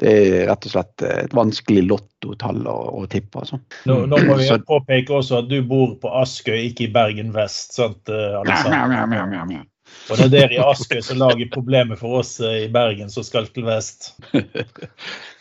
[0.00, 3.42] det er rett og slett et vanskelig lottotall å, å tippe.
[3.44, 3.60] altså.
[3.90, 7.34] Nå, nå må vi Så- påpeke også at du bor på Askøy, ikke i Bergen
[7.36, 7.76] vest.
[7.76, 9.66] sant, eh, Alexander?
[10.10, 13.26] Og det er dere i Askøy som lager problemer for oss eh, i Bergen som
[13.26, 14.14] skal til vest.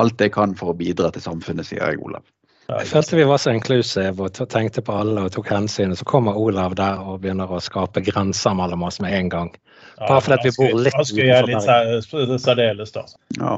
[0.00, 2.24] Alt jeg kan for å bidra til samfunnet, sier jeg, Olav.
[2.68, 5.94] Ja, Jeg følte vi var så inclusive og tenkte på alle og tok hensyn.
[5.96, 9.54] Så kommer Olav der og begynner å skape grenser mellom oss med en gang.
[9.98, 13.06] Bare fordi at vi bor litt Askøy er litt utenfor litt særdeles, da.
[13.38, 13.54] Ja.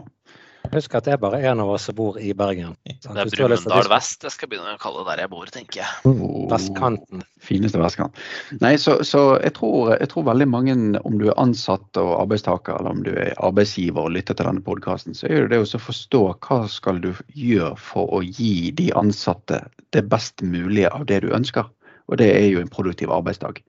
[0.70, 2.76] Husk at det er bare én av oss som bor i Bergen.
[2.84, 6.10] Det er Brumunddal vest jeg skal begynne å kalle det der jeg bor, tenker jeg.
[6.10, 7.24] Oh, vestkanten.
[7.40, 8.20] Fineste vestkant.
[8.60, 10.76] Nei, så, så jeg, tror, jeg, tror, veldig mange,
[11.08, 14.64] om du er ansatt og arbeidstaker, eller om du er arbeidsgiver og lytter til denne
[14.66, 18.90] podkasten, så er det det å forstå hva skal du gjøre for å gi de
[19.00, 19.64] ansatte
[19.96, 21.66] det best mulige av det du ønsker.
[22.10, 23.60] Og det er jo en produktiv arbeidsdag.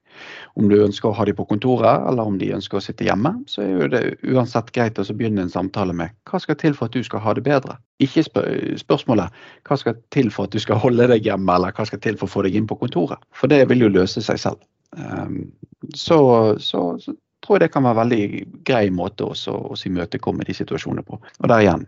[0.58, 3.34] Om du ønsker å ha dem på kontoret, eller om de ønsker å sitte hjemme,
[3.50, 6.90] så er jo det uansett greit å begynne en samtale med hva skal til for
[6.90, 7.78] at du skal ha det bedre.
[8.02, 12.02] Ikke spørsmålet hva skal til for at du skal holde deg hjemme, eller hva skal
[12.02, 13.22] til for å få deg inn på kontoret.
[13.30, 14.66] For det vil jo løse seg selv.
[14.98, 15.52] Ehm,
[15.94, 16.18] så,
[16.58, 21.06] så, så tror jeg det kan være en veldig grei måte å imøtekomme de situasjonene
[21.06, 21.18] på.
[21.18, 21.86] Og der igjen,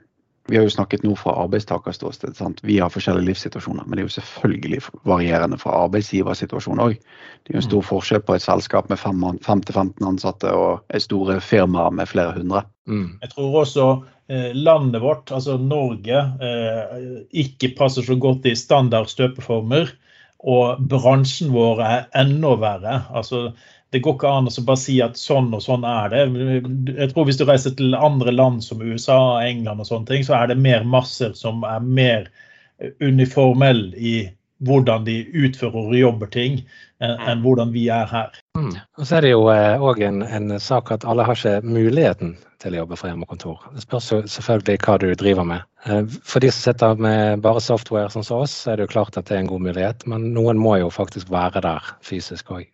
[0.49, 2.37] vi har jo snakket nå fra arbeidstakerståsted.
[2.37, 2.61] sant?
[2.63, 6.99] Vi har forskjellige livssituasjoner, men det er jo selvfølgelig varierende fra arbeidsgiversituasjon òg.
[6.99, 7.89] Det er jo en stor mm.
[7.89, 12.67] forskjell på et selskap med 5-15 ansatte og et store firmaer med flere hundre.
[12.85, 13.17] Mm.
[13.23, 13.89] Jeg tror også
[14.29, 19.97] eh, landet vårt, altså Norge, eh, ikke passer så godt i standard støpeformer.
[20.45, 22.99] Og bransjen vår er enda verre.
[23.17, 23.55] Altså,
[23.95, 26.23] det går ikke an å bare si at sånn og sånn er det.
[26.99, 30.35] Jeg tror Hvis du reiser til andre land som USA, England og sånne ting, så
[30.41, 32.27] er det mer masser som er mer
[32.99, 34.17] uniformell i
[34.67, 36.59] hvordan de utfører og jobber ting,
[36.99, 37.45] enn mm.
[37.47, 38.35] hvordan vi er her.
[38.55, 38.75] Mm.
[38.99, 42.37] Og så er det jo òg eh, en, en, sak at alle har ikke muligheten
[42.63, 43.65] til å jobbe fra hjemmekontor.
[43.75, 45.67] Det spørs jo selvfølgelig hva du driver med.
[45.89, 48.95] Eh, for de som sitter med bare software sånn som oss, så er det jo
[48.95, 52.55] klart at det er en god mulighet, men noen må jo faktisk være der fysisk
[52.55, 52.69] òg.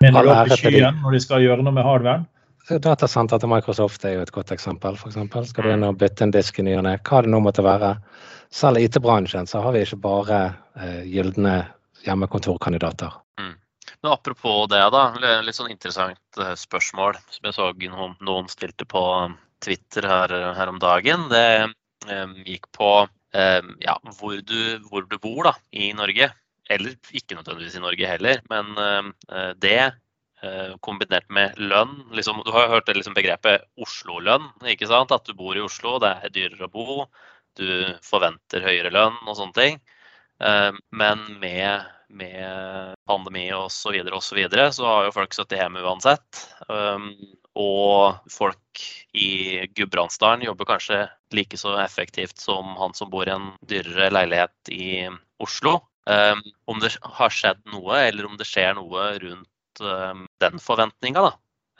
[0.00, 2.28] Mener du oppe i skyen når de skal gjøre noe med hardwaren?
[2.70, 4.96] Datasenter til Microsoft er jo et godt eksempel.
[4.96, 5.46] For eksempel.
[5.48, 7.64] Skal du inn og bytte en disk i ny og ne, hva det nå måtte
[7.66, 7.96] være.
[8.54, 10.38] Selv i IT-bransjen så har vi ikke bare
[10.78, 11.56] eh, gylne
[12.06, 13.16] hjemmekontorkandidater.
[13.40, 13.56] Mm.
[14.02, 15.02] Men apropos det, da.
[15.44, 17.70] Litt sånn interessant eh, spørsmål som jeg så
[18.24, 19.02] noen, stilte på
[19.60, 21.26] Twitter her, her om dagen.
[21.28, 21.68] Det
[22.08, 26.30] um, gikk på um, ja, hvor, du, hvor, du, bor da, i Norge.
[26.70, 31.96] Eller ikke nødvendigvis i Norge heller, men eh, det eh, kombinert med lønn.
[32.14, 34.46] Liksom, du har jo hørt det liksom begrepet Oslo-lønn.
[34.70, 35.12] ikke sant?
[35.12, 37.08] At du bor i Oslo, det er dyrere å bo.
[37.58, 37.66] Du
[38.06, 39.80] forventer høyere lønn og sånne ting.
[40.94, 45.60] Men med med pandemi osv., så, videre, og så, videre, så har jo folk sittet
[45.60, 46.44] hjemme uansett.
[46.68, 47.12] Um,
[47.58, 48.82] og folk
[49.18, 51.02] i Gudbrandsdalen jobber kanskje
[51.34, 55.08] like så effektivt som han som bor i en dyrere leilighet i
[55.42, 55.80] Oslo.
[56.06, 61.26] Um, om det har skjedd noe, eller om det skjer noe rundt um, den forventninga,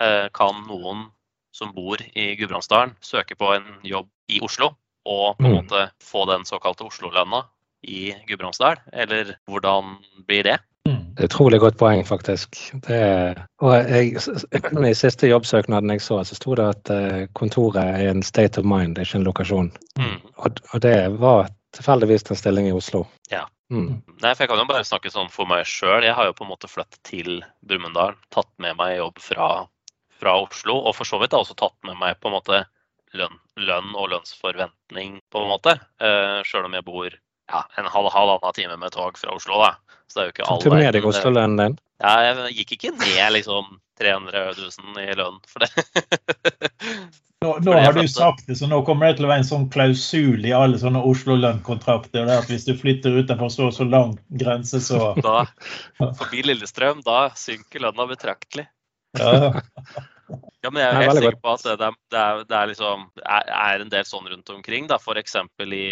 [0.03, 1.09] uh, kan noen
[1.55, 4.75] som bor i Gudbrandsdalen søke på en jobb i Oslo
[5.09, 5.57] og på en mm.
[5.57, 7.43] måte få den såkalte Oslo-lønna
[7.83, 9.97] i Gudbrandsdal, eller hvordan
[10.29, 10.59] blir det?
[10.89, 11.13] Mm.
[11.25, 12.57] Utrolig godt poeng, faktisk.
[12.87, 13.01] Det,
[13.61, 14.17] og jeg,
[14.91, 18.69] I siste jobbsøknaden jeg så, så sto det at eh, kontoret er en state of
[18.69, 19.73] mind, ikke en lokasjon.
[20.01, 20.19] Mm.
[20.37, 23.05] Og, og, det var tilfeldigvis en stilling i Oslo.
[23.33, 23.45] Ja.
[23.71, 24.01] Mm.
[24.19, 26.03] Nei, for Jeg kan jo bare snakke sånn for meg sjøl.
[26.03, 28.17] Jeg har jo på en måte flyttet til Brumunddal.
[28.35, 29.49] Tatt med meg jobb fra,
[30.19, 30.81] fra, Oslo.
[30.81, 32.65] Og for så vidt også tatt med meg på en måte
[33.15, 35.77] lønn, lønn og lønnsforventning, på en måte.
[36.03, 37.15] Uh, sjøl om jeg bor
[37.51, 39.61] ja, en halv, halvannen time med tog fra Oslo.
[39.63, 39.75] da.
[40.11, 41.79] Så det er jo ikke all Tok du med deg Oslo-lønnen din?
[42.01, 45.85] Ja, jeg gikk ikke ned liksom 300 000 i lønn for det.
[47.45, 49.69] nå, nå har du sagt det, så nå kommer det til å være en sånn
[49.73, 52.31] klausul i alle sånne Oslo-lønnkontrakter.
[52.39, 55.45] at Hvis du flytter utenfor så så lang grense, så da,
[56.01, 58.67] Forbi Lillestrøm, da synker lønna betraktelig.
[59.19, 59.61] Ja.
[60.63, 63.85] ja, men jeg er helt sikker på at det, det, er, det er, liksom, er,
[63.85, 64.91] en del sånn rundt omkring.
[64.91, 65.39] da, F.eks.
[65.67, 65.87] i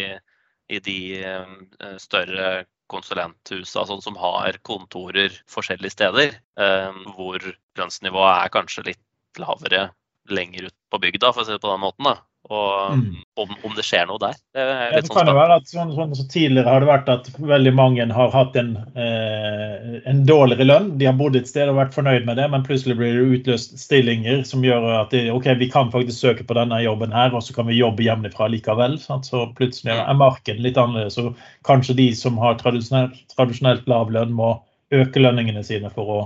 [0.68, 7.42] i de eh, større konsulenthusene sånn som har kontorer forskjellige steder, eh, hvor
[7.78, 9.90] lønnsnivået er kanskje litt lavere
[10.28, 12.08] lenger ut på bygda, for å si det på den måten.
[12.08, 12.16] da.
[12.48, 13.08] Og mm.
[13.42, 14.36] om, om, det skjer noe der.
[14.56, 17.28] Det, det sånn kan jo være at sånn, sånn, så Tidligere har det vært at
[17.36, 20.88] veldig mange har hatt en, eh, en, dårligere lønn.
[21.00, 23.76] De har bodd et sted og vært fornøyd med det, men plutselig blir det utløst
[23.80, 27.44] stillinger som gjør at de, ok, vi kan faktisk søke på denne jobben her, og
[27.44, 28.96] så kan vi jobbe hjemmefra likevel.
[29.02, 29.28] Sant?
[29.28, 31.14] Så plutselig er marken markedet litt annerledes.
[31.14, 31.34] Så
[31.64, 34.56] kanskje de som har tradisjonelt, tradisjonelt lav lønn, må
[34.94, 36.20] øke lønningene sine for å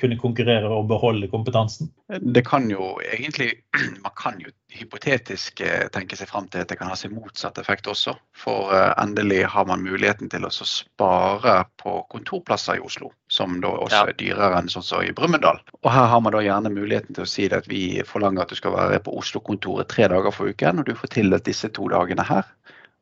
[0.00, 1.90] kunne konkurrere og beholde kompetansen?
[2.20, 3.52] Det kan jo egentlig
[4.04, 7.58] Man kan jo hypotetisk eh, tenke seg fram til at det kan ha sin motsatt
[7.58, 8.16] effekt også.
[8.36, 13.72] For eh, endelig har man muligheten til å spare på kontorplasser i Oslo, som da
[13.86, 14.12] også ja.
[14.12, 15.62] er dyrere enn sånn som i Brumunddal.
[15.82, 18.60] Og her har man da gjerne muligheten til å si at vi forlanger at du
[18.60, 22.26] skal være på Oslo-kontoret tre dager for uken, og du får tildelt disse to dagene
[22.26, 22.44] her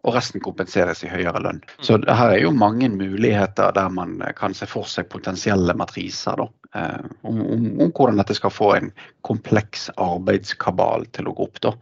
[0.04, 1.62] og resten kompenseres i høyere lønn.
[1.80, 6.36] Så her er jo mange muligheter der man kan se for seg potensielle matriser.
[6.40, 6.48] Da.
[6.74, 8.90] Eh, om, om, om, hvordan dette skal få en
[9.26, 11.60] kompleks arbeidskabal til å gå opp.
[11.64, 11.72] da.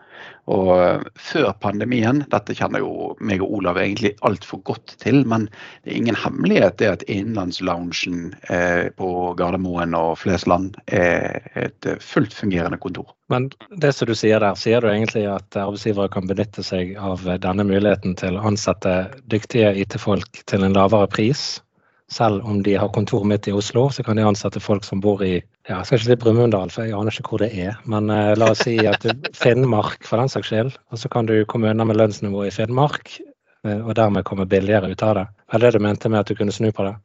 [0.52, 5.48] Og eh, Før pandemien, dette kjenner jo meg og Olav egentlig altfor godt til, men
[5.83, 12.35] det er ingen hemmelighet det at innenlandsloungen eh, på Gardermoen og Flesland er et fullt
[12.37, 13.14] fungerende kontor.
[13.33, 13.48] Men
[13.81, 17.64] det som du sier der, sier du egentlig at arbeidsgivere kan benytte seg av denne
[17.64, 18.96] muligheten til å ansette
[19.33, 21.62] dyktige IT-folk til en lavere pris?
[22.12, 25.22] Selv om de har kontor midt i Oslo, så kan de ansette folk som bor
[25.25, 27.77] i ja, jeg skal ikke si Brumunddal, for jeg aner ikke hvor det er.
[27.88, 30.72] Men eh, la oss si at du, Finnmark, for den saks skyld.
[30.90, 33.14] Og så kan du komme unna med lønnsnivået i Finnmark,
[33.64, 35.25] eh, og dermed komme billigere ut av det.
[35.55, 36.96] Er det du mente med at du kunne snu på det?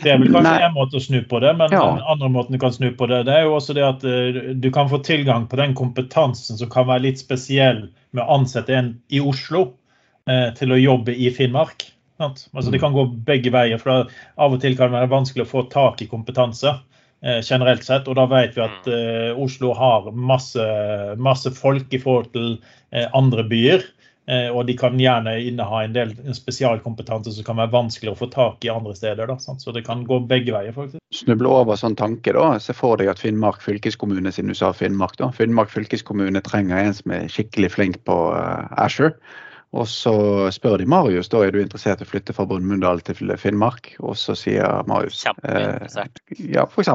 [0.00, 1.84] Det er vel kanskje én måte å snu på det, men ja.
[1.84, 4.40] den andre måten du kan snu på det, det er jo også det at uh,
[4.56, 7.84] du kan få tilgang på den kompetansen som kan være litt spesiell
[8.16, 9.66] med å ansette en i Oslo
[10.30, 11.90] uh, til å jobbe i Finnmark.
[12.18, 13.78] Altså, det kan gå begge veier.
[13.78, 16.74] for Av og til kan det være vanskelig å få tak i kompetanse
[17.22, 18.08] eh, generelt sett.
[18.08, 20.66] Og da vet vi at eh, Oslo har masse,
[21.18, 22.58] masse, folk i forhold til
[22.90, 23.86] eh, andre byer.
[24.28, 28.28] Eh, og de kan gjerne inneha en del spesialkompetanse som kan være vanskelig å få
[28.34, 29.30] tak i andre steder.
[29.30, 30.74] Da, så det kan gå begge veier.
[30.76, 31.00] faktisk.
[31.14, 32.58] Snuble over sånn tanke, da.
[32.60, 35.30] Se for deg at Finnmark fylkeskommune, siden du sa Finnmark, da.
[35.32, 39.14] Finnmark fylkeskommune trenger en som er skikkelig flink på uh, Asher.
[39.76, 40.12] Og så
[40.54, 43.90] spør de Marius da er du interessert i å flytte fra Brumunddal til Finnmark.
[44.00, 46.22] Og så sier Marius Kjempeinteressert.
[46.32, 46.88] Eh, ja, f.eks.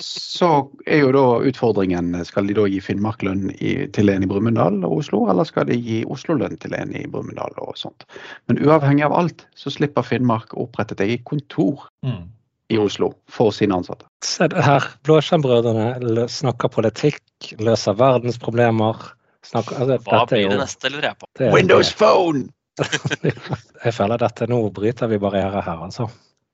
[0.00, 0.48] Så
[0.86, 3.52] er jo da utfordringen skal de da gi Finnmark-lønn
[3.96, 7.60] til en i Brumunddal og Oslo, eller skal de gi Oslo-lønn til en i Brumunddal
[7.60, 8.08] og sånt.
[8.48, 11.90] Men uavhengig av alt så slipper Finnmark å opprette et eget kontor.
[12.06, 12.32] Mm.
[12.68, 14.04] I Oslo for sine ansatte.
[14.20, 19.06] Se her, Blåskjermbrødrene snakker politikk, løser verdens problemer
[19.46, 21.28] Snakk, altså, Hva blir jo, det neste, lurer jeg på?
[21.38, 22.48] Det, Windows Phone!
[23.84, 26.08] jeg føler dette nå bryter vi barrierer her, altså.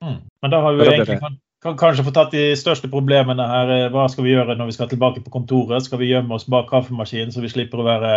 [0.05, 0.21] Mm.
[0.43, 3.73] Men da har vi egentlig kan, kan, kanskje få tatt de største problemene her.
[3.93, 5.87] Hva skal vi gjøre når vi skal tilbake på kontoret?
[5.87, 8.13] Skal vi gjemme oss bak kaffemaskinen så vi slipper å være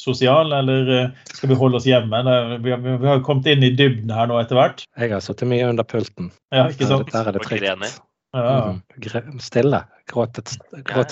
[0.00, 2.20] sosiale, eller eh, skal vi holde oss hjemme?
[2.64, 4.84] Vi har, jo kommet inn i dybden her nå etter hvert.
[4.96, 6.30] Jeg har sittet mye under pulten.
[6.56, 7.12] Ja, ikke sant?
[7.12, 7.98] Der er det trygt.
[8.36, 8.76] Ja.
[8.76, 9.42] Mm.
[9.42, 9.82] Stille.
[10.08, 10.40] Gråt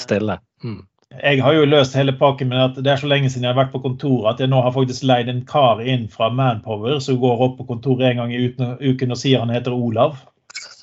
[0.05, 0.39] stille.
[0.65, 0.85] Mm
[1.17, 3.63] jeg har jo løst hele pakken med at det er så lenge siden jeg har
[3.63, 7.21] vært på kontoret at jeg nå har faktisk leid en kar inn fra Manpower som
[7.23, 10.19] går opp på kontoret en gang i uken og sier han heter Olav.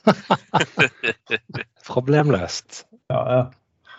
[1.92, 2.86] Problemløst.
[3.14, 3.44] Ja, ja.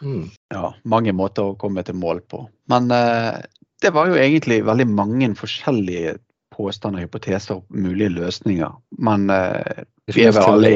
[0.03, 0.27] Mm.
[0.53, 2.43] ja, mange måter å komme til mål på.
[2.69, 3.39] Men eh,
[3.81, 6.19] det var jo egentlig veldig mange forskjellige
[6.57, 8.75] påstander, hypoteser og mulige løsninger.
[8.99, 10.75] Men eh, vi er vel alle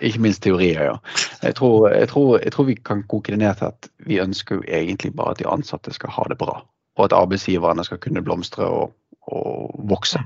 [0.00, 0.96] ikke minst teorier, ja.
[1.42, 4.58] Jeg tror, jeg, tror, jeg tror, vi kan koke det ned til at vi ønsker
[4.58, 6.60] jo egentlig bare at de ansatte skal ha det bra.
[6.96, 8.94] Og at arbeidsgiverne skal kunne blomstre og,
[9.26, 10.20] og vokse.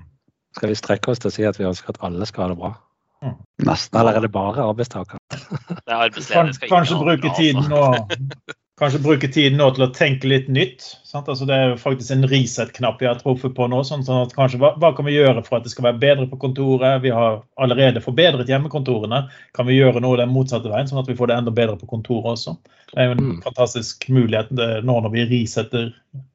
[0.57, 2.61] Skal vi strekke oss til å si at vi ønsker at alle skal ha det
[2.61, 2.73] bra?
[3.23, 3.35] Mm.
[3.67, 3.99] Nesten.
[3.99, 5.19] Eller er det bare arbeidstakere?
[5.89, 6.13] Er
[6.69, 7.85] Kanskje bruke tiden nå
[8.79, 10.85] kanskje bruke tiden nå til å tenke litt nytt.
[11.17, 13.81] Altså, det er faktisk en reset-knapp vi har truffet på nå.
[13.87, 16.39] sånn at kanskje, hva, hva, kan vi gjøre for at det skal være bedre på
[16.45, 17.03] kontoret?
[17.03, 19.25] Vi har allerede forbedret hjemmekontorene.
[19.59, 21.91] Kan vi gjøre noe den motsatte veien, sånn at vi får det enda bedre på
[21.91, 22.55] kontoret også?
[22.93, 23.41] Det er jo en mm.
[23.47, 25.91] fantastisk mulighet nå når vi resetter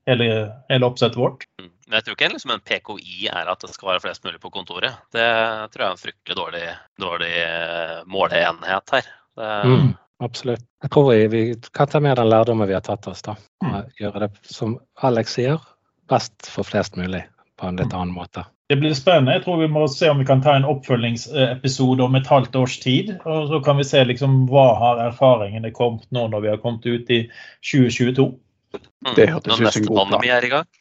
[0.10, 0.30] hele,
[0.70, 1.48] hele oppsettet vårt.
[1.62, 1.72] Mm.
[1.88, 4.52] Men jeg tror ikke liksom en PKI er at det skal være flest mulig på
[4.54, 5.02] kontoret.
[5.14, 5.26] Det
[5.74, 6.64] tror jeg er en fryktelig dårlig,
[7.02, 9.12] dårlig eh, måleenhet her.
[9.34, 9.92] Det, mm
[10.24, 10.64] absolutt.
[10.84, 13.22] Jeg tror vi, vi, kan ta med den lærdommen vi har tatt oss.
[13.26, 13.36] da.
[13.66, 13.78] Mm.
[14.00, 15.62] Gjøre det som Alex sier,
[16.10, 17.24] best for flest mulig
[17.60, 18.00] på en litt mm.
[18.00, 18.46] annen måte.
[18.72, 19.36] Det blir spennende.
[19.36, 22.78] Jeg tror vi må se om vi kan ta en oppfølgingsepisode om et halvt års
[22.80, 23.12] tid.
[23.26, 26.88] og Så kan vi se liksom hva har erfaringene kommet nå når vi har kommet
[26.88, 27.26] ut i
[27.72, 28.30] 2022.
[28.74, 29.12] Mm.
[29.16, 30.26] Det hørtes ut som en god plan.
[30.26, 30.72] Er i gang.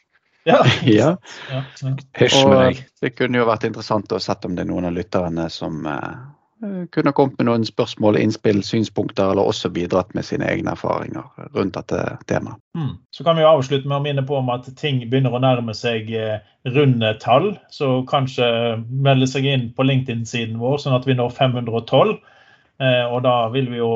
[0.43, 0.63] Ja.
[0.99, 1.11] ja.
[2.19, 2.85] Hysj med deg.
[3.03, 6.15] Det kunne jo vært interessant å sette om det er noen av lytterne som Eh,
[6.95, 11.75] kunne kommet med noen spørsmål, innspill, synspunkter, eller også bidratt med sine egne erfaringer rundt
[11.77, 12.59] dette temaet.
[12.77, 12.95] Mm.
[13.15, 16.11] Så kan vi avslutte med å minne på om at ting begynner å nærme seg
[16.17, 16.37] eh,
[16.75, 17.53] runde tall.
[17.73, 18.47] Så kanskje
[18.89, 22.17] melde seg inn på LinkedIn-siden vår, sånn at vi når 512.
[22.81, 23.91] Eh, og da vil vi jo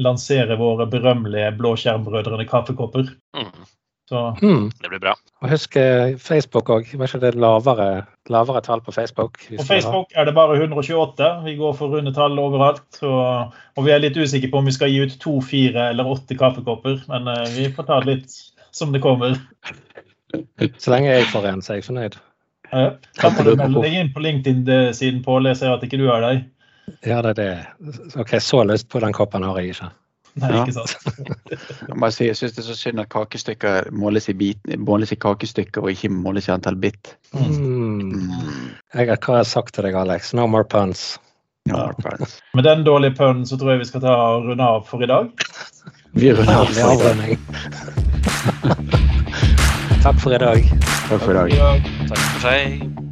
[0.00, 3.14] lansere våre berømmelige blåskjermbrødrene kaffekopper.
[3.36, 3.68] Mm.
[4.10, 4.70] Så mm.
[4.82, 5.14] det blir bra.
[5.40, 6.88] Og husk eh, Facebook òg.
[7.00, 7.88] Var ikke det lavere,
[8.28, 9.38] lavere tall på Facebook?
[9.48, 11.30] På Facebook er det bare 128.
[11.46, 12.88] Vi går for runde tall overalt.
[13.00, 16.12] Og, og, vi er litt usikre på om vi skal gi ut to, fire eller
[16.12, 17.00] åtte kaffekopper.
[17.08, 18.36] Men uh, vi får ta det litt
[18.76, 19.38] som det kommer.
[20.76, 22.20] Så lenge jeg får en, så er jeg fornøyd.
[22.70, 22.84] Ja,
[23.18, 25.48] kan du melde deg inn på LinkedIn-siden, Pål.
[25.50, 26.44] Jeg ser at ikke du er der.
[27.06, 28.12] Ja, det er det.
[28.20, 29.90] OK, så lyst på den koppen har jeg ikke.
[30.38, 30.92] Nei, ikke sant.
[31.50, 35.18] jeg, si, jeg syns det er så synd at kakestykker måles i, bit, måles i
[35.20, 37.16] kakestykker og ikke måles i antall bit.
[37.34, 37.50] Mm.
[37.58, 38.70] Mm.
[38.94, 40.32] Jeg, hva har jeg sagt til deg, Alex?
[40.38, 41.18] No more puns.
[41.68, 41.82] No Ja.
[41.90, 42.38] more cards.
[42.56, 45.10] Med den dårlige pønnen så tror jeg vi skal ta og runde av for i
[45.10, 45.28] dag.
[46.16, 47.38] Vi runder av Med for i dag.
[50.02, 50.64] Takk for i dag.
[51.10, 51.92] Takk for i dag.
[52.08, 53.09] Takk for seg.